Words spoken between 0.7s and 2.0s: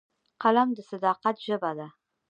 د صداقت ژبه ده